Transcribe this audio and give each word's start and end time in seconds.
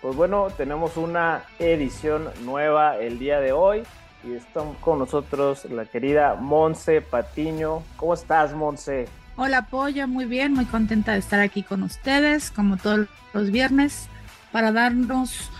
Pues 0.00 0.14
bueno, 0.14 0.46
tenemos 0.56 0.96
una 0.96 1.42
edición 1.58 2.28
nueva 2.44 2.96
el 2.98 3.18
día 3.18 3.40
de 3.40 3.50
hoy 3.52 3.82
y 4.22 4.34
está 4.34 4.62
con 4.80 5.00
nosotros 5.00 5.64
la 5.64 5.86
querida 5.86 6.36
Monse 6.36 7.00
Patiño. 7.00 7.82
¿Cómo 7.96 8.14
estás, 8.14 8.54
Monse? 8.54 9.08
Hola, 9.36 9.66
Polla, 9.68 10.06
muy 10.06 10.24
bien, 10.24 10.52
muy 10.52 10.66
contenta 10.66 11.12
de 11.12 11.18
estar 11.18 11.40
aquí 11.40 11.64
con 11.64 11.82
ustedes, 11.82 12.52
como 12.52 12.76
todos 12.76 13.08
los 13.32 13.50
viernes, 13.50 14.08
para 14.52 14.70
darnos 14.70 15.50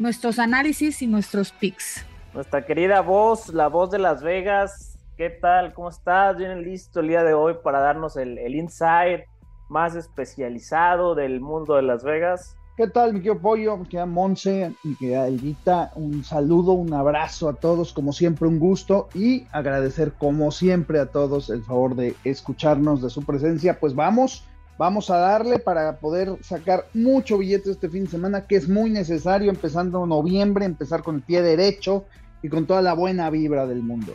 nuestros 0.00 0.40
análisis 0.40 1.00
y 1.00 1.06
nuestros 1.06 1.52
picks. 1.52 2.04
Nuestra 2.32 2.66
querida 2.66 3.00
voz, 3.00 3.48
la 3.54 3.68
voz 3.68 3.92
de 3.92 4.00
Las 4.00 4.24
Vegas, 4.24 4.98
¿qué 5.16 5.30
tal? 5.30 5.72
¿Cómo 5.72 5.88
estás? 5.88 6.36
¿Bien 6.36 6.64
listo 6.64 6.98
el 6.98 7.08
día 7.08 7.22
de 7.22 7.34
hoy 7.34 7.54
para 7.62 7.78
darnos 7.78 8.16
el, 8.16 8.38
el 8.38 8.56
insight 8.56 9.22
más 9.68 9.94
especializado 9.94 11.14
del 11.14 11.40
mundo 11.40 11.76
de 11.76 11.82
Las 11.82 12.02
Vegas? 12.02 12.56
¿Qué 12.76 12.88
tal, 12.88 13.12
mi 13.12 13.20
querido 13.20 13.38
Pollo, 13.38 13.76
mi 13.76 13.84
querida 13.84 14.04
Monse, 14.04 14.74
mi 14.82 14.96
querida 14.96 15.28
Elvita? 15.28 15.92
Un 15.94 16.24
saludo, 16.24 16.72
un 16.72 16.92
abrazo 16.92 17.48
a 17.48 17.52
todos, 17.54 17.92
como 17.92 18.12
siempre, 18.12 18.48
un 18.48 18.58
gusto 18.58 19.08
y 19.14 19.46
agradecer, 19.52 20.14
como 20.14 20.50
siempre, 20.50 20.98
a 20.98 21.06
todos 21.06 21.50
el 21.50 21.62
favor 21.62 21.94
de 21.94 22.16
escucharnos, 22.24 23.00
de 23.00 23.10
su 23.10 23.24
presencia. 23.24 23.78
Pues 23.78 23.94
vamos, 23.94 24.44
vamos 24.76 25.08
a 25.10 25.18
darle 25.18 25.60
para 25.60 25.98
poder 25.98 26.36
sacar 26.42 26.86
mucho 26.94 27.38
billete 27.38 27.70
este 27.70 27.88
fin 27.88 28.06
de 28.06 28.10
semana, 28.10 28.48
que 28.48 28.56
es 28.56 28.68
muy 28.68 28.90
necesario, 28.90 29.50
empezando 29.50 30.04
noviembre, 30.04 30.64
empezar 30.64 31.04
con 31.04 31.14
el 31.14 31.22
pie 31.22 31.42
derecho 31.42 32.06
y 32.42 32.48
con 32.48 32.66
toda 32.66 32.82
la 32.82 32.94
buena 32.94 33.30
vibra 33.30 33.66
del 33.66 33.84
mundo. 33.84 34.14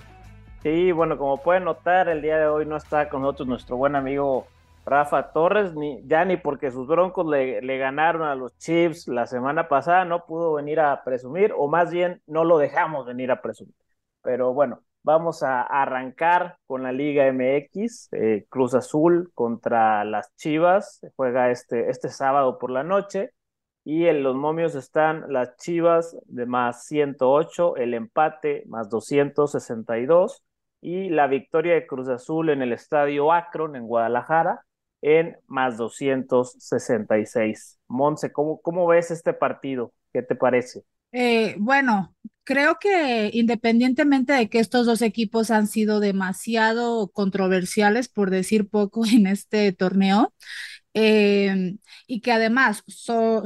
Sí, 0.63 0.91
bueno, 0.91 1.17
como 1.17 1.37
pueden 1.37 1.63
notar, 1.63 2.09
el 2.09 2.21
día 2.21 2.37
de 2.37 2.47
hoy 2.47 2.65
no 2.65 2.75
está 2.75 3.07
con 3.07 3.21
nosotros 3.21 3.47
nuestro 3.47 3.77
buen 3.77 3.95
amigo 3.95 4.47
Rafa 4.89 5.31
Torres, 5.31 5.73
ni, 5.75 6.01
ya 6.07 6.25
ni 6.25 6.37
porque 6.37 6.71
sus 6.71 6.87
broncos 6.87 7.25
le, 7.27 7.77
ganaron 7.77 8.23
a 8.23 8.35
los 8.35 8.57
Chiefs 8.57 9.07
la 9.07 9.27
semana 9.27 9.67
pasada, 9.69 10.05
no 10.05 10.25
pudo 10.25 10.53
venir 10.53 10.79
a 10.79 11.03
presumir, 11.03 11.53
o 11.55 11.67
más 11.67 11.91
bien 11.91 12.21
no 12.27 12.43
lo 12.43 12.57
dejamos 12.57 13.05
venir 13.05 13.31
a 13.31 13.41
presumir. 13.41 13.75
Pero 14.21 14.53
bueno, 14.53 14.83
vamos 15.03 15.43
a 15.43 15.61
arrancar 15.61 16.57
con 16.67 16.83
la 16.83 16.91
Liga 16.91 17.31
MX, 17.31 18.09
eh, 18.13 18.45
Cruz 18.49 18.73
Azul 18.73 19.31
contra 19.33 20.03
las 20.05 20.35
Chivas, 20.35 21.01
juega 21.15 21.51
este, 21.51 21.89
este 21.89 22.09
sábado 22.09 22.57
por 22.57 22.71
la 22.71 22.83
noche, 22.83 23.31
y 23.83 24.07
en 24.07 24.23
los 24.23 24.35
momios 24.35 24.75
están 24.75 25.31
las 25.31 25.55
Chivas 25.57 26.17
de 26.25 26.45
más 26.45 26.85
108, 26.85 27.77
el 27.77 27.93
empate 27.93 28.63
más 28.67 28.89
262, 28.89 30.43
y 30.81 31.09
la 31.09 31.27
victoria 31.27 31.73
de 31.75 31.87
Cruz 31.87 32.09
Azul 32.09 32.49
en 32.49 32.61
el 32.61 32.73
estadio 32.73 33.31
Akron 33.33 33.75
en 33.75 33.85
Guadalajara 33.85 34.65
en 35.01 35.37
más 35.47 35.77
266. 35.77 37.79
Monse, 37.87 38.31
¿cómo, 38.31 38.61
¿cómo 38.61 38.87
ves 38.87 39.11
este 39.11 39.33
partido? 39.33 39.93
¿Qué 40.13 40.21
te 40.21 40.35
parece? 40.35 40.83
Eh, 41.11 41.55
bueno, 41.57 42.15
creo 42.43 42.77
que 42.79 43.31
independientemente 43.33 44.33
de 44.33 44.49
que 44.49 44.59
estos 44.59 44.85
dos 44.85 45.01
equipos 45.01 45.51
han 45.51 45.67
sido 45.67 45.99
demasiado 45.99 47.09
controversiales, 47.09 48.09
por 48.09 48.29
decir 48.29 48.69
poco, 48.69 49.03
en 49.05 49.27
este 49.27 49.71
torneo, 49.71 50.33
eh, 50.93 51.75
y 52.07 52.21
que 52.21 52.31
además 52.31 52.83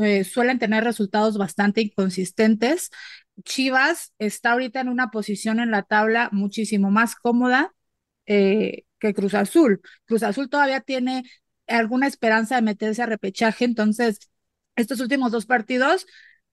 eh, 0.02 0.24
suelen 0.24 0.60
tener 0.60 0.84
resultados 0.84 1.38
bastante 1.38 1.82
inconsistentes, 1.82 2.90
Chivas 3.44 4.14
está 4.20 4.52
ahorita 4.52 4.82
en 4.82 4.90
una 4.90 5.10
posición 5.10 5.60
en 5.60 5.72
la 5.72 5.84
tabla 5.84 6.30
muchísimo 6.32 6.92
más 6.92 7.16
cómoda 7.16 7.74
eh, 8.26 8.84
que 9.00 9.14
Cruz 9.14 9.34
Azul. 9.34 9.82
Cruz 10.06 10.24
Azul 10.24 10.50
todavía 10.50 10.82
tiene 10.82 11.24
alguna 11.68 12.08
esperanza 12.08 12.56
de 12.56 12.62
meterse 12.62 13.02
a 13.02 13.06
repechaje, 13.06 13.66
entonces 13.66 14.20
estos 14.76 15.00
últimos 15.00 15.32
dos 15.32 15.46
partidos 15.46 16.06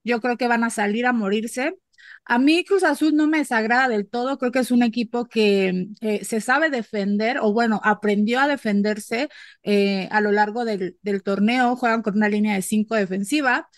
yo 0.03 0.21
creo 0.21 0.37
que 0.37 0.47
van 0.47 0.63
a 0.63 0.69
salir 0.69 1.05
a 1.05 1.13
morirse. 1.13 1.77
A 2.25 2.39
mí 2.39 2.63
Cruz 2.65 2.83
Azul 2.83 3.15
no 3.15 3.27
me 3.27 3.39
desagrada 3.39 3.87
del 3.87 4.07
todo, 4.07 4.37
creo 4.37 4.51
que 4.51 4.59
es 4.59 4.71
un 4.71 4.83
equipo 4.83 5.25
que 5.25 5.87
eh, 6.01 6.25
se 6.25 6.41
sabe 6.41 6.69
defender, 6.69 7.39
o 7.41 7.53
bueno, 7.53 7.81
aprendió 7.83 8.39
a 8.39 8.47
defenderse 8.47 9.29
eh, 9.63 10.07
a 10.11 10.21
lo 10.21 10.31
largo 10.31 10.65
del, 10.65 10.97
del, 11.01 11.23
torneo, 11.23 11.75
juegan 11.75 12.01
con 12.01 12.15
una 12.17 12.29
línea 12.29 12.55
de 12.55 12.61
cinco 12.61 12.95
defensiva. 12.95 13.69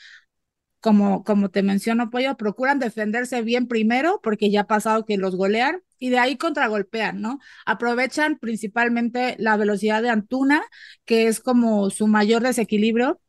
Como, 0.84 1.24
como 1.24 1.50
te 1.50 1.64
menciono, 1.64 2.10
Pollo, 2.10 2.36
procuran 2.36 2.78
defenderse 2.80 3.42
bien 3.42 3.68
primero, 3.70 4.20
porque 4.22 4.52
ya 4.52 4.62
ha 4.62 4.68
pasado 4.68 5.06
que 5.06 5.18
los 5.18 5.36
golean, 5.38 5.82
y 5.98 6.10
de 6.10 6.20
ahí 6.20 6.36
contragolpean, 6.38 7.22
¿no? 7.22 7.40
Aprovechan 7.66 8.38
principalmente 8.38 9.36
la 9.40 9.56
velocidad 9.56 10.02
de 10.04 10.10
Antuna, 10.10 10.62
que 11.06 11.28
es 11.28 11.40
como 11.40 11.90
su 11.90 12.08
mayor 12.08 12.44
desequilibrio. 12.44 13.22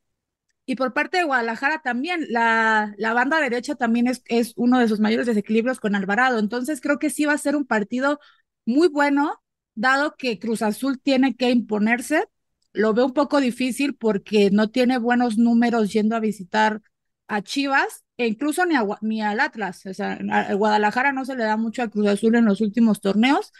Y 0.66 0.76
por 0.76 0.94
parte 0.94 1.18
de 1.18 1.24
Guadalajara 1.24 1.82
también, 1.82 2.26
la, 2.30 2.94
la 2.98 3.12
banda 3.14 3.40
derecha 3.40 3.74
también 3.74 4.08
es, 4.08 4.22
es 4.26 4.54
uno 4.56 4.78
de 4.80 4.88
sus 4.88 5.00
mayores 5.00 5.26
desequilibrios 5.26 5.80
con 5.80 5.94
Alvarado. 5.94 6.38
Entonces 6.38 6.80
creo 6.80 6.98
que 6.98 7.10
sí 7.10 7.26
va 7.26 7.34
a 7.34 7.38
ser 7.38 7.56
un 7.56 7.66
partido 7.66 8.18
muy 8.64 8.88
bueno, 8.88 9.42
dado 9.74 10.14
que 10.16 10.38
Cruz 10.38 10.62
Azul 10.62 11.00
tiene 11.00 11.34
que 11.36 11.50
imponerse. 11.50 12.26
Lo 12.72 12.94
veo 12.94 13.06
un 13.06 13.12
poco 13.14 13.40
difícil 13.40 13.94
porque 13.94 14.50
no 14.50 14.70
tiene 14.70 14.98
buenos 14.98 15.38
números 15.38 15.92
yendo 15.92 16.16
a 16.16 16.20
visitar 16.20 16.80
a 17.28 17.42
Chivas 17.42 18.04
e 18.16 18.26
incluso 18.26 18.64
ni, 18.66 18.76
a, 18.76 18.84
ni 19.00 19.22
al 19.22 19.40
Atlas. 19.40 19.84
O 19.86 19.94
sea, 19.94 20.18
a 20.30 20.54
Guadalajara 20.54 21.12
no 21.12 21.24
se 21.24 21.36
le 21.36 21.44
da 21.44 21.56
mucho 21.56 21.82
a 21.82 21.88
Cruz 21.88 22.06
Azul 22.08 22.36
en 22.36 22.44
los 22.44 22.60
últimos 22.60 23.00
torneos, 23.00 23.52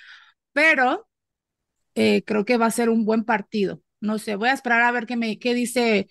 pero 0.53 1.09
eh, 1.95 2.23
creo 2.25 2.45
que 2.45 2.57
va 2.57 2.67
a 2.67 2.71
ser 2.71 2.89
un 2.91 3.05
buen 3.05 3.25
partido. 3.25 3.81
No 4.01 4.19
sé, 4.19 4.37
voy 4.37 4.49
a 4.51 4.53
esperar 4.53 4.83
a 4.83 4.91
ver 4.93 5.07
qué, 5.07 5.17
me, 5.17 5.39
qué 5.39 5.55
dice 5.55 6.09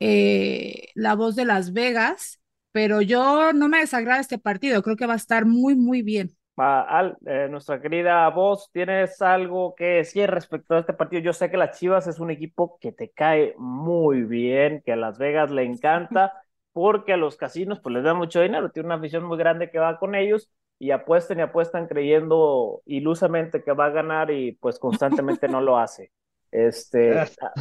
eh, 0.00 0.88
la 0.94 1.14
voz 1.14 1.36
de 1.36 1.44
Las 1.44 1.72
Vegas, 1.72 2.40
pero 2.72 3.02
yo 3.02 3.52
no 3.52 3.68
me 3.68 3.80
desagrada 3.80 4.20
este 4.20 4.38
partido, 4.38 4.82
creo 4.82 4.96
que 4.96 5.06
va 5.06 5.14
a 5.14 5.16
estar 5.16 5.46
muy, 5.46 5.74
muy 5.74 6.02
bien. 6.02 6.36
Al, 6.58 7.18
eh, 7.26 7.48
nuestra 7.50 7.82
querida 7.82 8.26
voz, 8.30 8.70
¿tienes 8.72 9.20
algo 9.20 9.74
que 9.74 9.84
decir 9.84 10.30
respecto 10.30 10.74
a 10.74 10.78
este 10.80 10.94
partido? 10.94 11.20
Yo 11.20 11.34
sé 11.34 11.50
que 11.50 11.58
las 11.58 11.78
Chivas 11.78 12.06
es 12.06 12.18
un 12.18 12.30
equipo 12.30 12.78
que 12.80 12.92
te 12.92 13.10
cae 13.10 13.54
muy 13.58 14.22
bien, 14.22 14.82
que 14.84 14.92
a 14.92 14.96
Las 14.96 15.18
Vegas 15.18 15.50
le 15.50 15.64
encanta 15.64 16.32
porque 16.76 17.14
a 17.14 17.16
los 17.16 17.36
casinos 17.38 17.80
pues 17.80 17.94
les 17.94 18.04
da 18.04 18.12
mucho 18.12 18.38
dinero, 18.42 18.70
tiene 18.70 18.88
una 18.88 18.96
afición 18.96 19.24
muy 19.24 19.38
grande 19.38 19.70
que 19.70 19.78
va 19.78 19.98
con 19.98 20.14
ellos 20.14 20.50
y 20.78 20.90
apuestan 20.90 21.38
y 21.38 21.40
apuestan 21.40 21.86
creyendo 21.86 22.82
ilusamente 22.84 23.62
que 23.64 23.72
va 23.72 23.86
a 23.86 23.90
ganar 23.90 24.30
y 24.30 24.52
pues 24.60 24.78
constantemente 24.78 25.48
no 25.48 25.62
lo 25.62 25.78
hace. 25.78 26.12
Este, 26.50 27.14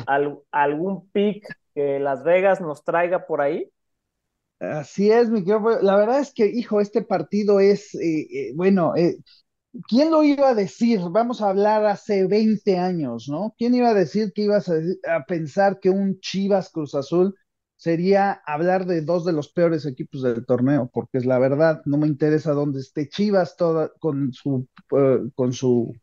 al, 0.06 0.40
¿Algún 0.52 1.10
pick 1.12 1.48
que 1.74 1.98
Las 1.98 2.26
Vegas 2.26 2.60
nos 2.60 2.84
traiga 2.84 3.26
por 3.26 3.40
ahí? 3.40 3.72
Así 4.60 5.10
es, 5.10 5.30
mi 5.30 5.46
querido. 5.46 5.80
La 5.82 5.96
verdad 5.96 6.20
es 6.20 6.34
que, 6.34 6.48
hijo, 6.48 6.82
este 6.82 7.02
partido 7.02 7.62
es, 7.62 7.96
eh, 7.96 8.28
eh, 8.30 8.52
bueno, 8.54 8.98
eh, 8.98 9.16
¿quién 9.88 10.12
lo 10.12 10.24
iba 10.24 10.50
a 10.50 10.56
decir? 10.56 11.00
Vamos 11.10 11.42
a 11.42 11.52
hablar 11.52 11.86
hace 11.86 12.28
20 12.28 12.78
años, 12.78 13.30
¿no? 13.30 13.56
¿Quién 13.58 13.76
iba 13.76 13.92
a 13.92 13.94
decir 13.94 14.34
que 14.36 14.42
ibas 14.42 14.68
a, 14.68 14.74
a 15.08 15.24
pensar 15.26 15.80
que 15.80 15.90
un 15.90 16.20
Chivas 16.20 16.70
Cruz 16.70 16.96
Azul 16.96 17.34
sería 17.76 18.32
hablar 18.46 18.86
de 18.86 19.02
dos 19.02 19.26
de 19.26 19.34
los 19.34 19.50
peores 19.50 19.86
equipos 19.86 20.22
del 20.24 20.46
torneo, 20.46 20.90
porque 20.94 21.18
es 21.18 21.26
la 21.26 21.40
verdad, 21.40 21.82
no 21.86 21.98
me 21.98 22.08
interesa 22.08 22.54
dónde 22.54 22.80
esté 22.80 23.10
Chivas 23.10 23.58
toda, 23.58 23.92
con 24.00 24.34
su, 24.34 24.68
uh, 24.92 25.30
con 25.36 25.54
su, 25.54 25.94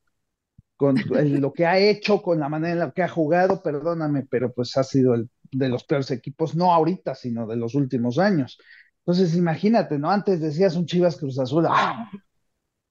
con 0.77 0.97
lo 1.41 1.53
que 1.53 1.67
ha 1.67 1.79
hecho, 1.79 2.23
con 2.23 2.41
la 2.41 2.49
manera 2.49 2.73
en 2.73 2.79
la 2.81 2.91
que 2.93 3.03
ha 3.03 3.09
jugado, 3.09 3.63
perdóname, 3.63 4.27
pero 4.29 4.53
pues 4.53 4.77
ha 4.77 4.85
sido 4.85 5.15
el 5.15 5.31
de 5.51 5.69
los 5.69 5.85
peores 5.85 6.11
equipos, 6.11 6.55
no 6.57 6.73
ahorita, 6.73 7.15
sino 7.15 7.47
de 7.47 7.57
los 7.57 7.75
últimos 7.75 8.19
años. 8.19 8.59
Entonces, 9.05 9.37
imagínate, 9.37 9.99
¿no? 9.99 10.11
Antes 10.11 10.41
decías 10.41 10.77
un 10.77 10.87
Chivas 10.87 11.17
Cruz 11.17 11.39
Azul, 11.39 11.67
¡ah! 11.69 12.11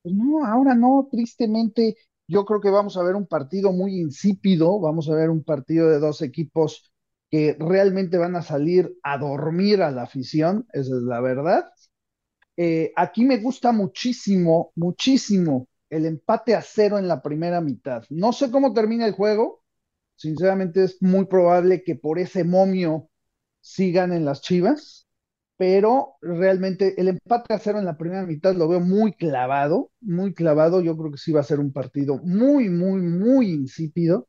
Pues 0.04 0.16
no, 0.16 0.46
ahora 0.46 0.76
no, 0.76 1.08
tristemente, 1.12 1.96
yo 2.28 2.46
creo 2.46 2.62
que 2.62 2.70
vamos 2.70 2.98
a 2.98 3.04
ver 3.04 3.16
un 3.16 3.28
partido 3.28 3.72
muy 3.72 4.00
insípido, 4.00 4.80
vamos 4.80 5.10
a 5.10 5.16
ver 5.16 5.30
un 5.30 5.44
partido 5.44 5.90
de 5.90 6.00
dos 6.00 6.22
equipos 6.22 6.91
que 7.32 7.56
realmente 7.60 8.18
van 8.18 8.36
a 8.36 8.44
salir 8.44 8.98
a 9.04 9.18
dormir 9.18 9.82
a 9.82 9.92
la 9.92 10.04
afición, 10.04 10.68
esa 10.74 10.96
es 10.98 11.04
la 11.04 11.22
verdad. 11.22 11.66
Eh, 12.58 12.92
aquí 12.96 13.26
me 13.26 13.38
gusta 13.38 13.72
muchísimo, 13.72 14.72
muchísimo 14.76 15.68
el 15.90 16.06
empate 16.06 16.56
a 16.56 16.62
cero 16.62 17.00
en 17.00 17.08
la 17.08 17.22
primera 17.22 17.62
mitad. 17.62 18.04
No 18.10 18.34
sé 18.34 18.52
cómo 18.52 18.74
termina 18.74 19.06
el 19.06 19.14
juego, 19.14 19.64
sinceramente 20.16 20.84
es 20.84 21.02
muy 21.02 21.26
probable 21.26 21.84
que 21.84 21.96
por 21.96 22.20
ese 22.20 22.44
momio 22.44 23.10
sigan 23.62 24.14
en 24.14 24.26
las 24.26 24.42
chivas, 24.42 25.08
pero 25.58 26.16
realmente 26.22 27.00
el 27.00 27.10
empate 27.10 27.54
a 27.54 27.60
cero 27.60 27.80
en 27.80 27.86
la 27.86 27.98
primera 27.98 28.26
mitad 28.26 28.56
lo 28.56 28.68
veo 28.68 28.80
muy 28.80 29.14
clavado, 29.14 29.92
muy 30.02 30.34
clavado. 30.34 30.82
Yo 30.82 30.98
creo 30.98 31.12
que 31.12 31.18
sí 31.18 31.32
va 31.32 31.42
a 31.42 31.44
ser 31.44 31.60
un 31.60 31.74
partido 31.74 32.18
muy, 32.20 32.70
muy, 32.70 33.02
muy 33.02 33.52
insípido 33.52 34.28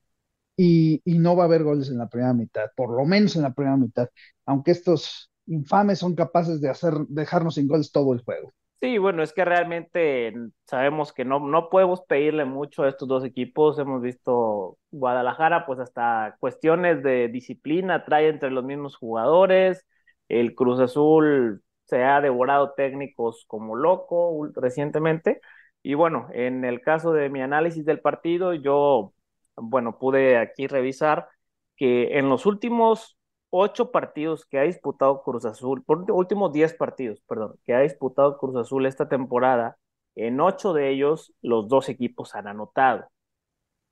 y, 0.56 1.02
no 1.04 1.37
va 1.37 1.44
a 1.44 1.46
haber 1.46 1.62
goles 1.62 1.88
en 1.90 1.99
la 1.99 2.08
primera 2.08 2.34
mitad, 2.34 2.70
por 2.76 2.90
lo 2.90 3.04
menos 3.04 3.37
en 3.37 3.43
la 3.43 3.52
primera 3.52 3.76
mitad, 3.76 4.08
aunque 4.46 4.72
estos 4.72 5.31
infames 5.46 5.99
son 5.99 6.14
capaces 6.14 6.60
de 6.60 6.69
hacer, 6.69 6.94
dejarnos 7.08 7.54
sin 7.54 7.69
goles 7.69 7.93
todo 7.93 8.12
el 8.12 8.22
juego. 8.22 8.52
Sí, 8.81 8.99
bueno, 8.99 9.22
es 9.22 9.32
que 9.32 9.44
realmente 9.44 10.34
sabemos 10.66 11.12
que 11.12 11.25
no, 11.25 11.38
no 11.38 11.69
podemos 11.70 12.02
pedirle 12.02 12.44
mucho 12.44 12.82
a 12.82 12.88
estos 12.88 13.06
dos 13.06 13.25
equipos. 13.25 13.78
Hemos 13.78 14.02
visto 14.02 14.76
Guadalajara, 14.90 15.66
pues 15.66 15.78
hasta 15.78 16.37
cuestiones 16.40 17.00
de 17.05 17.28
disciplina 17.28 18.05
trae 18.05 18.28
entre 18.28 18.50
los 18.50 18.64
mismos 18.64 18.96
jugadores. 18.96 19.87
El 20.28 20.56
Cruz 20.56 20.81
Azul 20.81 21.62
se 21.84 22.02
ha 22.02 22.20
devorado 22.20 22.72
técnicos 22.76 23.44
como 23.46 23.76
loco 23.76 24.48
recientemente. 24.55 25.40
Y 25.82 25.94
bueno, 25.94 26.28
en 26.32 26.64
el 26.64 26.81
caso 26.81 27.12
de 27.12 27.28
mi 27.28 27.40
análisis 27.40 27.84
del 27.84 28.00
partido, 28.00 28.55
yo, 28.55 29.12
bueno, 29.56 29.99
pude 29.99 30.38
aquí 30.38 30.66
revisar 30.66 31.28
que 31.76 32.19
en 32.19 32.28
los 32.28 32.46
últimos 32.46 33.16
ocho 33.50 33.90
partidos 33.90 34.46
que 34.46 34.58
ha 34.58 34.62
disputado 34.62 35.22
Cruz 35.22 35.44
Azul, 35.44 35.82
por 35.84 36.10
últimos 36.10 36.52
diez 36.52 36.75
partidos, 36.75 37.20
perdón, 37.26 37.58
que 37.64 37.75
ha 37.75 37.81
disputado 37.81 38.38
Cruz 38.38 38.56
Azul 38.56 38.87
esta 38.87 39.08
temporada, 39.08 39.76
en 40.14 40.40
ocho 40.40 40.72
de 40.72 40.90
ellos 40.90 41.32
los 41.43 41.69
dos 41.69 41.88
equipos 41.88 42.34
han 42.34 42.46
anotado. 42.49 43.08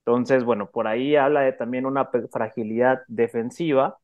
Entonces, 0.05 0.45
bueno, 0.45 0.71
por 0.71 0.87
ahí 0.87 1.17
habla 1.17 1.43
de 1.43 1.53
también 1.53 1.87
una 1.87 2.11
fragilidad 2.33 3.03
defensiva. 3.09 3.99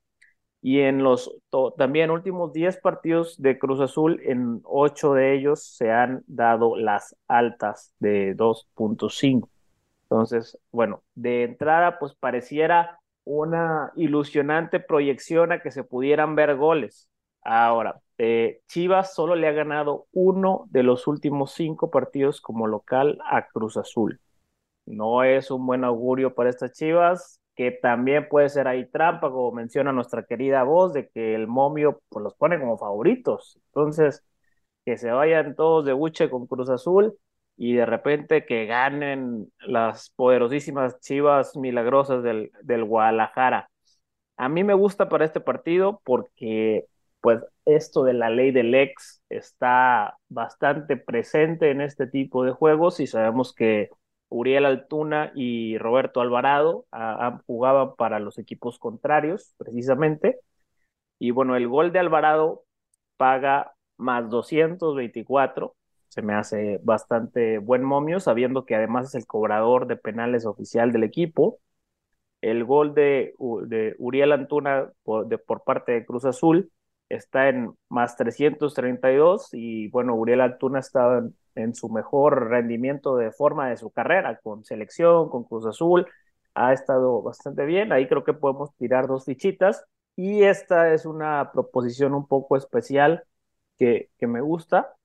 Y 0.62 0.81
en 0.81 1.05
los 1.05 1.31
también 1.79 2.11
últimos 2.11 2.52
diez 2.52 2.79
partidos 2.79 3.41
de 3.41 3.59
Cruz 3.59 3.81
Azul, 3.81 4.20
en 4.25 4.61
ocho 4.64 5.14
de 5.14 5.35
ellos 5.35 5.64
se 5.64 5.93
han 5.93 6.25
dado 6.26 6.76
las 6.76 7.17
altas 7.29 7.94
de 8.00 8.35
2.5. 8.35 9.49
Entonces, 10.11 10.58
bueno, 10.70 11.03
de 11.14 11.44
entrada, 11.44 11.99
pues 11.99 12.14
pareciera 12.14 13.00
una 13.25 13.93
ilusionante 13.97 14.79
proyección 14.81 15.53
a 15.53 15.61
que 15.61 15.73
se 15.73 15.82
pudieran 15.85 16.37
ver 16.37 16.56
goles. 16.56 17.11
Ahora, 17.43 18.00
eh, 18.19 18.61
Chivas 18.69 19.14
solo 19.14 19.35
le 19.35 19.49
ha 19.49 19.53
ganado 19.53 20.06
uno 20.12 20.67
de 20.70 20.82
los 20.85 21.06
últimos 21.06 21.53
cinco 21.53 21.91
partidos 21.91 22.41
como 22.41 22.67
local 22.67 23.19
a 23.26 23.49
Cruz 23.49 23.76
Azul. 23.76 24.20
No 24.87 25.25
es 25.25 25.50
un 25.50 25.67
buen 25.67 25.85
augurio 25.85 26.35
para 26.35 26.50
estas 26.50 26.73
Chivas, 26.73 27.41
que 27.56 27.73
también 27.73 28.29
puede 28.29 28.49
ser 28.49 28.69
ahí 28.69 28.87
trampa, 28.87 29.31
como 29.31 29.52
menciona 29.52 29.93
nuestra 29.93 30.25
querida 30.25 30.62
voz, 30.64 30.93
de 30.93 31.09
que 31.09 31.35
el 31.35 31.47
momio 31.49 32.00
pues, 32.09 32.23
los 32.23 32.35
pone 32.35 32.61
como 32.61 32.79
favoritos. 32.79 33.59
Entonces, 33.69 34.25
que 34.85 34.97
se 34.99 35.11
vayan 35.11 35.56
todos 35.56 35.85
de 35.85 35.93
buche 35.93 36.31
con 36.31 36.47
Cruz 36.47 36.70
Azul 36.70 37.19
y 37.56 37.75
de 37.75 37.87
repente 37.87 38.44
que 38.47 38.67
ganen 38.67 39.53
las 39.61 40.11
poderosísimas 40.11 41.00
Chivas 41.00 41.56
milagrosas 41.56 42.23
del, 42.23 42.53
del 42.62 42.85
Guadalajara. 42.85 43.70
A 44.37 44.49
mí 44.49 44.64
me 44.64 44.75
gusta 44.75 45.08
para 45.08 45.25
este 45.25 45.41
partido 45.41 46.00
porque 46.05 46.87
pues 47.20 47.43
esto 47.64 48.05
de 48.05 48.14
la 48.14 48.31
ley 48.31 48.53
del 48.53 48.75
ex 48.75 49.23
está 49.29 50.19
bastante 50.29 50.97
presente 50.97 51.70
en 51.70 51.81
este 51.81 52.06
tipo 52.06 52.44
de 52.44 52.53
juegos 52.53 53.00
y 53.00 53.06
sabemos 53.06 53.55
que 53.55 53.91
Uriel 54.29 54.67
Altuna 54.67 55.32
y 55.35 55.79
Roberto 55.79 56.20
Alvarado 56.20 56.87
jugado 57.47 57.97
para 57.97 58.19
los 58.20 58.38
equipos 58.38 58.79
contrarios 58.79 59.55
precisamente 59.59 60.38
y 61.19 61.31
bueno, 61.31 61.56
el 61.56 61.69
gol 61.69 61.93
de 61.93 61.99
Alvarado 62.00 62.64
paga 63.17 63.75
más 63.97 64.29
224 64.29 65.75
se 66.16 66.22
me 66.22 66.34
hace 66.34 66.80
bastante 66.82 67.58
buen 67.58 67.84
momio, 67.84 68.20
sabiendo 68.20 68.64
que 68.64 68.74
además 68.74 69.08
es 69.08 69.16
el 69.16 69.26
cobrador 69.26 69.86
de 69.86 69.96
penales 69.96 70.46
oficial 70.46 70.90
del 70.90 71.04
equipo. 71.04 71.60
El 72.40 72.64
gol 72.64 72.94
de, 72.94 73.34
Uriel 73.38 74.32
Antuna 74.32 74.90
por, 75.04 75.28
de, 75.28 75.38
por 75.38 75.64
parte 75.64 75.92
de 75.92 76.06
Cruz 76.06 76.24
Azul 76.24 76.72
está 77.10 77.50
en 77.50 77.72
más 77.90 78.16
332 78.16 79.50
y 79.52 79.88
bueno, 79.88 80.14
Uriel 80.14 80.40
Antuna 80.40 80.80
está 80.80 81.18
en, 81.18 81.36
en 81.54 81.74
su 81.74 81.90
mejor 81.90 82.48
rendimiento 82.48 83.16
de 83.16 83.30
forma 83.32 83.68
de 83.68 83.76
su 83.76 83.90
carrera, 83.90 84.40
con 84.42 84.64
selección, 84.64 85.28
con 85.28 85.44
Cruz 85.44 85.66
Azul, 85.66 86.06
ha 86.54 86.72
estado 86.72 87.22
bastante 87.22 87.66
bien, 87.66 87.92
ahí 87.92 88.08
creo 88.08 88.24
que 88.24 88.32
podemos 88.32 88.74
tirar 88.76 89.06
dos 89.06 89.26
fichitas. 89.26 89.84
Y 90.16 90.44
esta 90.44 90.94
es 90.94 91.04
una 91.04 91.50
proposición 91.52 92.14
un 92.14 92.26
poco 92.26 92.56
especial 92.56 93.24
que 93.78 94.08
me 94.20 94.40
gusta, 94.40 94.96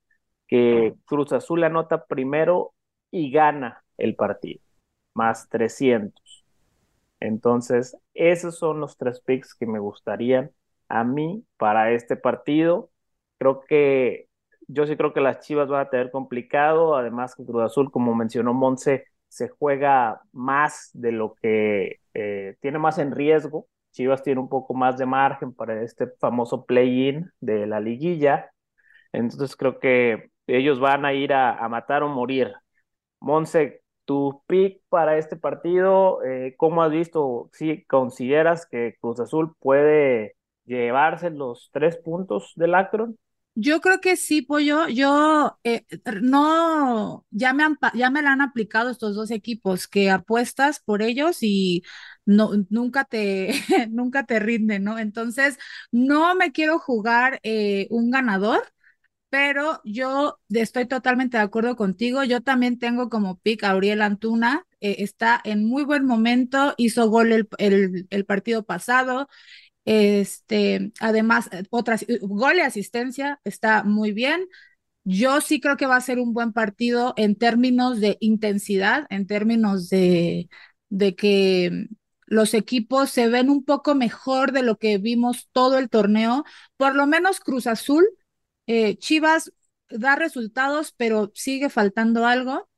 que 0.51 0.95
Cruz 1.07 1.33
Azul 1.33 1.63
anota 1.65 2.05
primero 2.07 2.75
y 3.11 3.31
gana 3.31 3.83
el 3.97 4.17
partido, 4.17 4.61
más 5.15 5.49
300. 5.49 6.45
Entonces, 7.19 7.95
esos 8.13 8.57
son 8.57 8.79
los 8.79 8.97
tres 8.97 9.21
picks 9.21 9.53
que 9.55 9.65
me 9.67 9.79
gustarían 9.79 10.51
a 10.89 11.03
mí 11.03 11.45
para 11.57 11.91
este 11.91 12.15
partido. 12.17 12.89
Creo 13.37 13.61
que 13.61 14.27
yo 14.67 14.85
sí 14.87 14.95
creo 14.97 15.13
que 15.13 15.21
las 15.21 15.39
Chivas 15.41 15.69
van 15.69 15.81
a 15.87 15.89
tener 15.89 16.11
complicado, 16.11 16.95
además 16.95 17.35
que 17.35 17.45
Cruz 17.45 17.63
Azul, 17.63 17.91
como 17.91 18.15
mencionó 18.15 18.53
Monse, 18.53 19.05
se 19.27 19.49
juega 19.49 20.21
más 20.33 20.89
de 20.93 21.11
lo 21.11 21.35
que 21.35 21.99
eh, 22.13 22.55
tiene 22.61 22.79
más 22.79 22.97
en 22.97 23.11
riesgo. 23.11 23.67
Chivas 23.91 24.23
tiene 24.23 24.39
un 24.41 24.49
poco 24.49 24.73
más 24.73 24.97
de 24.97 25.05
margen 25.05 25.53
para 25.53 25.81
este 25.83 26.07
famoso 26.19 26.65
play-in 26.65 27.31
de 27.39 27.67
la 27.67 27.79
liguilla. 27.79 28.51
Entonces 29.13 29.55
creo 29.55 29.79
que 29.79 30.30
ellos 30.57 30.79
van 30.79 31.05
a 31.05 31.13
ir 31.13 31.33
a, 31.33 31.67
matar 31.69 32.03
o 32.03 32.09
morir. 32.09 32.53
Monse, 33.19 33.81
tu 34.05 34.43
pick 34.47 34.81
para 34.89 35.17
este 35.17 35.35
partido, 35.37 36.23
eh, 36.23 36.55
¿cómo 36.57 36.83
has 36.83 36.91
visto? 36.91 37.49
Si 37.53 37.83
consideras 37.85 38.65
que 38.65 38.97
Cruz 38.99 39.19
Azul 39.19 39.55
puede 39.59 40.35
llevarse 40.65 41.29
los 41.29 41.69
tres 41.71 41.97
puntos 41.97 42.53
del 42.55 42.75
Akron? 42.75 43.17
Yo 43.53 43.81
creo 43.81 43.99
que 43.99 44.15
sí, 44.15 44.41
Pollo. 44.41 44.87
Yo 44.87 45.57
eh, 45.63 45.85
no, 46.21 47.25
ya 47.31 47.53
me, 47.53 47.63
han, 47.63 47.77
ya 47.93 48.09
me 48.09 48.21
la 48.21 48.31
han 48.31 48.41
aplicado 48.41 48.89
estos 48.89 49.15
dos 49.15 49.29
equipos, 49.29 49.87
que 49.87 50.09
apuestas 50.09 50.79
por 50.79 51.01
ellos 51.01 51.39
y 51.41 51.83
no, 52.25 52.51
nunca 52.69 53.03
te, 53.03 53.51
nunca 53.91 54.25
te 54.25 54.39
rinden, 54.39 54.83
¿no? 54.85 54.97
Entonces, 54.99 55.57
no 55.91 56.33
me 56.35 56.51
quiero 56.53 56.79
jugar 56.79 57.39
eh, 57.43 57.87
un 57.89 58.09
ganador 58.09 58.63
pero 59.31 59.81
yo 59.85 60.39
estoy 60.49 60.87
totalmente 60.87 61.37
de 61.37 61.43
acuerdo 61.43 61.77
contigo. 61.77 62.23
Yo 62.25 62.41
también 62.41 62.79
tengo 62.79 63.09
como 63.09 63.39
pick 63.39 63.63
a 63.63 63.75
Uriel 63.77 64.01
Antuna. 64.01 64.67
Eh, 64.81 64.97
está 64.99 65.41
en 65.45 65.65
muy 65.65 65.85
buen 65.85 66.05
momento, 66.05 66.73
hizo 66.77 67.09
gol 67.09 67.31
el, 67.31 68.07
el, 68.09 68.25
partido 68.25 68.65
pasado. 68.65 69.29
Este, 69.85 70.91
además, 70.99 71.49
eh, 71.53 71.63
otras, 71.69 72.05
gol 72.21 72.57
y 72.57 72.61
asistencia 72.61 73.39
está 73.45 73.83
muy 73.83 74.11
bien. 74.11 74.47
Yo 75.05 75.41
sí 75.41 75.61
creo 75.61 75.77
que 75.77 75.87
va 75.87 75.95
a 75.97 76.01
ser 76.01 76.19
un 76.19 76.33
buen 76.33 76.53
partido 76.53 77.13
en 77.17 77.35
términos 77.37 78.01
de 78.01 78.17
intensidad, 78.19 79.07
en 79.09 79.27
términos 79.27 79.89
de, 79.89 80.49
de 80.89 81.15
que 81.15 81.87
los 82.25 82.53
equipos 82.53 83.11
se 83.11 83.29
ven 83.29 83.49
un 83.49 83.63
poco 83.63 83.95
mejor 83.95 84.51
de 84.51 84.63
lo 84.63 84.77
que 84.77 84.97
vimos 84.97 85.49
todo 85.53 85.77
el 85.77 85.89
torneo. 85.89 86.43
Por 86.77 86.95
lo 86.95 87.07
menos 87.07 87.39
Cruz 87.39 87.67
Azul 87.67 88.05
eh, 88.67 88.97
Chivas 88.97 89.51
da 89.89 90.15
resultados, 90.15 90.93
pero 90.95 91.31
sigue 91.35 91.69
faltando 91.69 92.25
algo. 92.25 92.69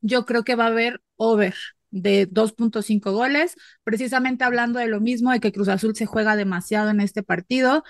Yo 0.00 0.26
creo 0.26 0.44
que 0.44 0.56
va 0.56 0.64
a 0.64 0.68
haber 0.68 1.02
over 1.16 1.54
de 1.90 2.26
2.5 2.26 3.12
goles, 3.12 3.54
precisamente 3.84 4.44
hablando 4.44 4.78
de 4.78 4.88
lo 4.88 5.00
mismo, 5.00 5.30
de 5.32 5.40
que 5.40 5.52
Cruz 5.52 5.68
Azul 5.68 5.94
se 5.94 6.06
juega 6.06 6.36
demasiado 6.36 6.90
en 6.90 7.00
este 7.00 7.22
partido 7.22 7.84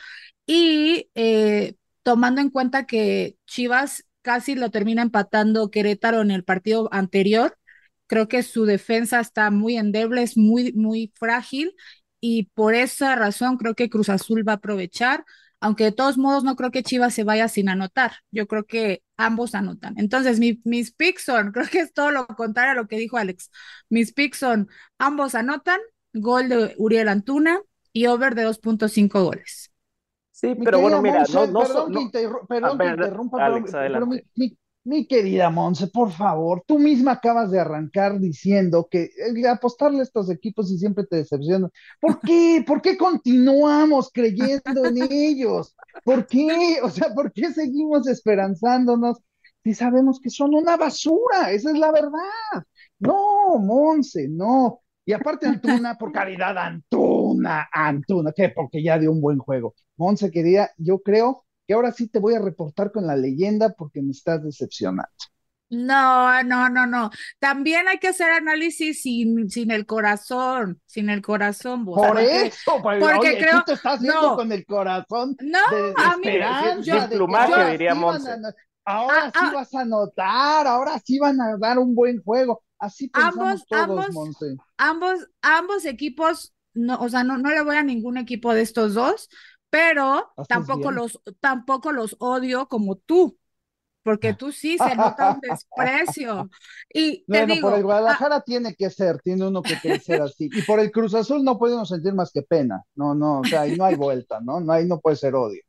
y 0.46 1.10
eh, 1.14 1.76
tomando 2.02 2.40
en 2.40 2.50
cuenta 2.50 2.86
que 2.86 3.36
Chivas 3.46 4.04
casi 4.22 4.54
lo 4.54 4.70
termina 4.70 5.02
empatando 5.02 5.70
Querétaro 5.70 6.20
en 6.20 6.30
el 6.30 6.44
partido 6.44 6.88
anterior, 6.92 7.56
creo 8.06 8.28
que 8.28 8.42
su 8.42 8.64
defensa 8.64 9.20
está 9.20 9.50
muy 9.50 9.76
endeble, 9.76 10.22
es 10.22 10.36
muy, 10.36 10.72
muy 10.72 11.12
frágil 11.16 11.74
y 12.20 12.44
por 12.54 12.74
esa 12.74 13.16
razón 13.16 13.56
creo 13.56 13.74
que 13.74 13.88
Cruz 13.90 14.08
Azul 14.08 14.46
va 14.46 14.52
a 14.52 14.56
aprovechar 14.56 15.24
aunque 15.62 15.84
de 15.84 15.92
todos 15.92 16.18
modos 16.18 16.42
no 16.42 16.56
creo 16.56 16.72
que 16.72 16.82
Chivas 16.82 17.14
se 17.14 17.22
vaya 17.22 17.46
sin 17.46 17.68
anotar. 17.68 18.14
Yo 18.32 18.48
creo 18.48 18.64
que 18.64 19.02
ambos 19.16 19.54
anotan. 19.54 19.94
Entonces, 19.96 20.40
mis 20.40 20.92
picks 20.92 21.24
son, 21.24 21.52
creo 21.52 21.66
que 21.68 21.78
es 21.78 21.92
todo 21.92 22.10
lo 22.10 22.26
contrario 22.26 22.72
a 22.72 22.74
lo 22.74 22.88
que 22.88 22.98
dijo 22.98 23.16
Alex. 23.16 23.50
Mis 23.88 24.12
picks 24.12 24.38
son, 24.38 24.68
ambos 24.98 25.36
anotan, 25.36 25.80
gol 26.12 26.48
de 26.48 26.74
Uriel 26.78 27.08
Antuna 27.08 27.60
y 27.92 28.06
over 28.06 28.34
de 28.34 28.44
2.5 28.46 29.22
goles. 29.22 29.72
Sí, 30.32 30.56
pero 30.56 30.80
bueno, 30.80 31.00
mira, 31.00 31.24
no, 31.32 31.46
no, 31.46 31.60
perdón, 31.60 31.92
que, 31.92 32.00
interrumpa, 32.00 33.46
Alex, 33.46 33.70
pero, 33.72 34.06
Mi 34.06 34.56
querida 35.08 35.50
Monse, 35.50 35.86
por 35.88 36.10
favor, 36.10 36.64
tú 36.66 36.78
misma 36.78 37.12
acabas 37.12 37.50
de 37.50 37.60
arrancar 37.60 38.18
diciendo 38.18 38.88
que 38.90 39.04
eh, 39.04 39.48
apostarle 39.48 40.00
a 40.00 40.02
estos 40.02 40.28
equipos 40.30 40.70
y 40.70 40.78
siempre 40.78 41.06
te 41.06 41.16
decepcionan. 41.16 41.70
¿Por 42.00 42.20
qué? 42.20 42.64
¿Por 42.66 42.82
qué 42.82 42.96
continuamos 42.96 44.10
creyendo 44.12 44.86
en 44.86 44.96
ellos? 45.12 45.76
¿Por 46.04 46.26
qué? 46.26 46.78
O 46.82 46.90
sea, 46.90 47.14
¿por 47.14 47.32
qué 47.32 47.52
seguimos 47.52 48.08
esperanzándonos 48.08 49.18
si 49.62 49.74
sabemos 49.74 50.20
que 50.20 50.30
son 50.30 50.54
una 50.54 50.76
basura? 50.76 51.52
Esa 51.52 51.70
es 51.70 51.78
la 51.78 51.92
verdad. 51.92 52.64
No, 52.98 53.58
Monse, 53.58 54.28
no. 54.28 54.80
Y 55.04 55.12
aparte 55.12 55.46
Antuna, 55.46 55.96
por 55.96 56.12
caridad, 56.12 56.56
Antuna, 56.58 57.68
Antuna, 57.72 58.32
¿qué? 58.34 58.50
Porque 58.50 58.82
ya 58.82 58.98
dio 58.98 59.10
un 59.12 59.20
buen 59.20 59.38
juego. 59.38 59.74
Monse, 59.96 60.30
querida, 60.30 60.70
yo 60.76 61.00
creo 61.00 61.44
que 61.66 61.74
ahora 61.74 61.92
sí 61.92 62.08
te 62.08 62.18
voy 62.18 62.34
a 62.34 62.40
reportar 62.40 62.92
con 62.92 63.06
la 63.06 63.16
leyenda 63.16 63.72
porque 63.72 64.02
me 64.02 64.10
estás 64.12 64.42
decepcionando. 64.42 65.10
No, 65.72 66.42
no, 66.42 66.68
no, 66.68 66.86
no. 66.86 67.10
También 67.38 67.88
hay 67.88 67.98
que 67.98 68.08
hacer 68.08 68.30
análisis 68.30 69.00
sin, 69.00 69.48
sin 69.48 69.70
el 69.70 69.86
corazón, 69.86 70.82
sin 70.84 71.08
el 71.08 71.22
corazón. 71.22 71.86
Por 71.86 72.08
porque, 72.08 72.46
eso, 72.48 72.78
pues, 72.82 73.00
porque 73.00 73.18
oye, 73.18 73.38
creo, 73.38 73.58
tú 73.60 73.64
te 73.68 73.72
estás 73.72 74.02
viendo 74.02 74.20
no, 74.20 74.36
con 74.36 74.52
el 74.52 74.66
corazón 74.66 75.34
no, 75.40 75.58
de, 75.74 75.82
de 75.82 75.94
a 75.96 76.16
mí, 76.18 76.28
esperanza, 76.28 76.80
yo, 76.82 77.08
de 77.08 77.16
plumaje, 77.16 77.70
diríamos. 77.70 78.22
ahora 78.84 79.24
ah, 79.24 79.30
sí 79.32 79.40
ah, 79.40 79.52
vas 79.54 79.74
a 79.74 79.84
notar, 79.86 80.66
ahora 80.66 81.00
sí 81.02 81.18
van 81.18 81.40
a 81.40 81.56
dar 81.56 81.78
un 81.78 81.94
buen 81.94 82.22
juego. 82.22 82.62
Así 82.78 83.08
pensamos 83.08 83.38
ambos, 83.38 83.66
todos, 83.66 83.82
ambos, 83.82 84.10
Monse. 84.12 84.56
ambos, 84.76 85.28
ambos 85.40 85.84
equipos, 85.86 86.52
no, 86.74 86.98
o 87.00 87.08
sea, 87.08 87.24
no, 87.24 87.38
no 87.38 87.48
le 87.48 87.62
voy 87.62 87.76
a 87.76 87.82
ningún 87.82 88.18
equipo 88.18 88.52
de 88.52 88.60
estos 88.60 88.92
dos, 88.92 89.30
pero 89.72 90.30
tampoco 90.48 90.90
bien? 90.90 90.96
los, 90.96 91.18
tampoco 91.40 91.92
los 91.92 92.14
odio 92.18 92.68
como 92.68 92.96
tú, 92.96 93.38
porque 94.02 94.34
tú 94.34 94.52
sí 94.52 94.76
se 94.76 94.94
nota 94.94 95.32
un 95.32 95.40
desprecio. 95.40 96.50
Y 96.92 97.24
te 97.24 97.24
bueno, 97.26 97.54
digo, 97.54 97.70
por 97.70 97.78
el 97.78 97.84
Guadalajara 97.84 98.36
ah, 98.36 98.42
tiene 98.44 98.74
que 98.74 98.90
ser, 98.90 99.18
tiene 99.22 99.46
uno 99.46 99.62
que 99.62 99.78
crecer 99.80 100.20
así. 100.20 100.50
Y 100.52 100.60
por 100.62 100.78
el 100.78 100.92
Cruz 100.92 101.14
Azul 101.14 101.42
no 101.42 101.58
podemos 101.58 101.88
sentir 101.88 102.12
más 102.12 102.30
que 102.30 102.42
pena. 102.42 102.82
No, 102.94 103.14
no, 103.14 103.40
o 103.40 103.44
sea, 103.44 103.62
ahí 103.62 103.74
no 103.74 103.86
hay 103.86 103.94
vuelta, 103.94 104.40
¿no? 104.42 104.60
no 104.60 104.74
ahí 104.74 104.86
no 104.86 105.00
puede 105.00 105.16
ser 105.16 105.34
odio. 105.34 105.62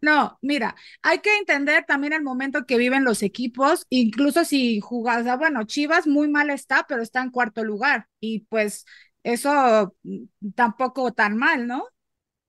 No, 0.00 0.38
mira, 0.40 0.76
hay 1.02 1.18
que 1.18 1.36
entender 1.38 1.84
también 1.84 2.12
el 2.12 2.22
momento 2.22 2.66
que 2.66 2.78
viven 2.78 3.02
los 3.02 3.24
equipos, 3.24 3.84
incluso 3.88 4.44
si 4.44 4.78
jugas, 4.78 5.24
bueno, 5.38 5.64
Chivas 5.64 6.06
muy 6.06 6.28
mal 6.28 6.50
está, 6.50 6.86
pero 6.88 7.02
está 7.02 7.20
en 7.20 7.30
cuarto 7.30 7.64
lugar 7.64 8.06
y 8.20 8.40
pues 8.44 8.84
eso 9.24 9.96
mm, 10.04 10.52
tampoco 10.54 11.12
tan 11.12 11.36
mal, 11.36 11.66
¿no? 11.66 11.88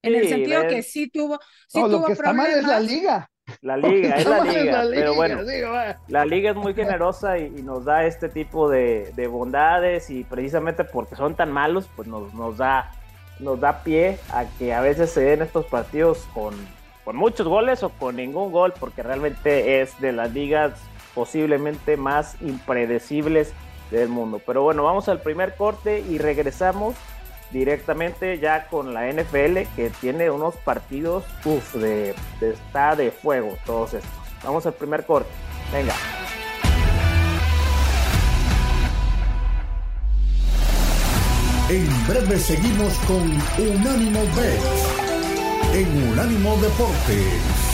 En 0.04 0.12
sí, 0.12 0.18
el 0.18 0.28
sentido 0.28 0.62
ves. 0.62 0.74
que 0.74 0.82
sí 0.82 1.08
tuvo, 1.08 1.40
sí 1.68 1.80
no, 1.80 1.86
tuvo 1.88 2.00
lo 2.00 2.06
que 2.06 2.12
está 2.12 2.32
mal 2.32 2.50
es 2.50 2.64
la 2.64 2.80
liga. 2.80 3.30
La 3.60 3.76
liga, 3.76 4.16
es 4.16 4.26
la 4.26 4.42
liga, 4.42 4.62
la 4.64 4.84
liga, 4.84 5.00
pero 5.00 5.14
bueno, 5.14 5.44
digo, 5.44 5.68
la 6.08 6.24
liga 6.24 6.50
es 6.50 6.56
muy 6.56 6.72
generosa 6.74 7.38
y, 7.38 7.52
y 7.58 7.62
nos 7.62 7.84
da 7.84 8.06
este 8.06 8.30
tipo 8.30 8.70
de, 8.70 9.12
de, 9.14 9.26
bondades 9.26 10.08
y 10.08 10.24
precisamente 10.24 10.82
porque 10.84 11.14
son 11.14 11.34
tan 11.34 11.52
malos, 11.52 11.86
pues 11.94 12.08
nos, 12.08 12.32
nos, 12.32 12.56
da, 12.56 12.90
nos 13.40 13.60
da 13.60 13.82
pie 13.82 14.18
a 14.30 14.46
que 14.58 14.72
a 14.72 14.80
veces 14.80 15.10
se 15.10 15.20
den 15.20 15.42
estos 15.42 15.66
partidos 15.66 16.26
con, 16.32 16.54
con 17.04 17.16
muchos 17.16 17.46
goles 17.46 17.82
o 17.82 17.90
con 17.90 18.16
ningún 18.16 18.50
gol, 18.50 18.72
porque 18.80 19.02
realmente 19.02 19.82
es 19.82 20.00
de 20.00 20.12
las 20.12 20.32
ligas 20.32 20.72
posiblemente 21.14 21.96
más 21.96 22.40
impredecibles 22.40 23.52
del 23.90 24.08
mundo. 24.08 24.40
Pero 24.44 24.62
bueno, 24.62 24.82
vamos 24.84 25.08
al 25.08 25.20
primer 25.20 25.54
corte 25.54 26.00
y 26.00 26.18
regresamos 26.18 26.94
directamente 27.54 28.38
ya 28.40 28.66
con 28.66 28.92
la 28.92 29.10
NFL 29.10 29.60
que 29.76 29.90
tiene 30.00 30.28
unos 30.28 30.56
partidos 30.56 31.24
uf, 31.44 31.74
de, 31.74 32.14
de, 32.40 32.50
está 32.50 32.96
de 32.96 33.12
fuego 33.12 33.56
todos 33.64 33.94
estos. 33.94 34.10
Vamos 34.42 34.66
al 34.66 34.74
primer 34.74 35.06
corte. 35.06 35.30
Venga. 35.72 35.94
En 41.70 42.06
breve 42.06 42.38
seguimos 42.38 42.92
con 43.06 43.22
Unánimo 43.58 44.20
Bet 44.36 44.94
en 45.74 46.10
Unánimo 46.10 46.56
Deportes. 46.56 47.73